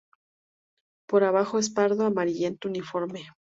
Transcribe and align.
Por 1.07 1.23
abajo 1.23 1.59
es 1.59 1.69
pardo 1.69 2.07
amarillento 2.07 2.67
uniforme. 2.67 3.27